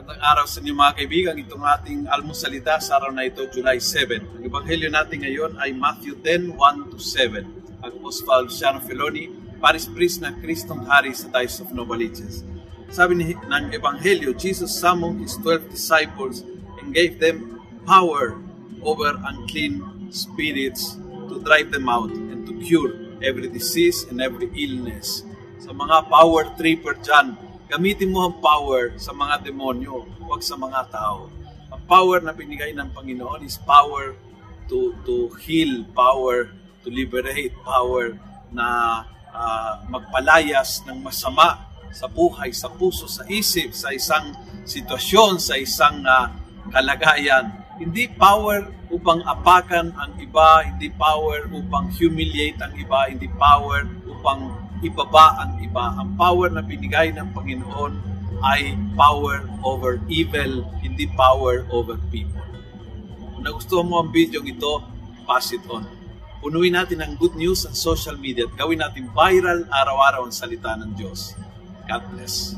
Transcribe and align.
Magandang 0.00 0.32
araw 0.32 0.46
sa 0.48 0.64
inyo 0.64 0.72
mga 0.72 0.96
kaibigan. 0.96 1.36
Itong 1.36 1.60
ating 1.60 2.00
almusalita 2.08 2.80
sa 2.80 2.96
araw 2.96 3.12
na 3.12 3.28
ito, 3.28 3.44
July 3.52 3.76
7. 3.76 4.40
Ang 4.40 4.48
ebanghelyo 4.48 4.88
natin 4.88 5.20
ngayon 5.20 5.60
ay 5.60 5.76
Matthew 5.76 6.16
10, 6.24 6.56
1 6.56 6.88
to 6.88 6.96
7. 6.96 7.44
Ang 7.84 7.92
Apostle 8.00 8.48
Luciano 8.48 8.80
Feloni, 8.80 9.28
Paris 9.60 9.84
Priest 9.92 10.24
ng 10.24 10.40
Kristong 10.40 10.88
Hari 10.88 11.12
sa 11.12 11.28
Dice 11.28 11.60
of 11.60 11.76
Novaliches. 11.76 12.48
Sabi 12.88 13.12
ni, 13.12 13.36
ng 13.36 13.76
ebanghelyo, 13.76 14.32
Jesus 14.40 14.72
summoned 14.72 15.20
his 15.20 15.36
12 15.36 15.68
disciples 15.68 16.48
and 16.80 16.96
gave 16.96 17.20
them 17.20 17.60
power 17.84 18.40
over 18.80 19.20
unclean 19.28 19.84
spirits 20.08 20.96
to 21.28 21.44
drive 21.44 21.68
them 21.76 21.92
out 21.92 22.08
and 22.08 22.48
to 22.48 22.56
cure 22.64 22.96
every 23.20 23.52
disease 23.52 24.08
and 24.08 24.24
every 24.24 24.48
illness. 24.56 25.28
Sa 25.60 25.76
mga 25.76 26.08
power 26.08 26.48
tripper 26.56 26.96
dyan, 27.04 27.36
gamitin 27.70 28.10
mo 28.10 28.26
ang 28.26 28.34
power 28.42 28.98
sa 28.98 29.14
mga 29.14 29.46
demonyo, 29.46 30.02
huwag 30.18 30.42
sa 30.42 30.58
mga 30.58 30.90
tao. 30.90 31.30
Ang 31.70 31.82
power 31.86 32.18
na 32.18 32.34
binigay 32.34 32.74
ng 32.74 32.90
Panginoon 32.90 33.46
is 33.46 33.62
power 33.62 34.18
to 34.66 34.90
to 35.06 35.30
heal, 35.38 35.86
power 35.94 36.50
to 36.82 36.90
liberate, 36.90 37.54
power 37.62 38.18
na 38.50 38.66
uh, 39.30 39.86
magpalayas 39.86 40.82
ng 40.82 40.98
masama 40.98 41.70
sa 41.94 42.10
buhay, 42.10 42.50
sa 42.50 42.66
puso, 42.66 43.06
sa 43.06 43.22
isip, 43.30 43.70
sa 43.70 43.94
isang 43.94 44.34
sitwasyon, 44.66 45.38
sa 45.38 45.54
isang 45.54 46.02
uh, 46.02 46.26
kalagayan. 46.74 47.54
Hindi 47.78 48.10
power 48.10 48.66
upang 48.90 49.22
apakan 49.22 49.94
ang 49.94 50.18
iba, 50.18 50.66
hindi 50.66 50.90
power 50.90 51.46
upang 51.46 51.94
humiliate 51.94 52.58
ang 52.58 52.74
iba, 52.74 53.06
hindi 53.06 53.30
power 53.38 53.86
upang 54.10 54.69
ibaba 54.80 55.40
ang 55.44 55.60
iba. 55.60 55.96
Ang 55.96 56.16
power 56.16 56.48
na 56.48 56.64
binigay 56.64 57.12
ng 57.14 57.32
Panginoon 57.36 57.92
ay 58.40 58.72
power 58.96 59.44
over 59.60 60.00
evil, 60.08 60.64
hindi 60.80 61.04
power 61.12 61.68
over 61.68 62.00
people. 62.08 62.40
Kung 63.36 63.44
nagustuhan 63.44 63.88
mo 63.88 64.00
ang 64.00 64.10
video 64.12 64.40
ito, 64.44 64.84
pass 65.28 65.52
it 65.52 65.64
on. 65.68 65.84
Punuin 66.40 66.72
natin 66.72 67.04
ang 67.04 67.20
good 67.20 67.36
news 67.36 67.68
sa 67.68 67.72
social 67.76 68.16
media 68.16 68.48
at 68.48 68.56
gawin 68.56 68.80
natin 68.80 69.12
viral 69.12 69.68
araw-araw 69.68 70.24
ang 70.24 70.32
salita 70.32 70.72
ng 70.80 70.96
Diyos. 70.96 71.36
God 71.84 72.00
bless. 72.16 72.56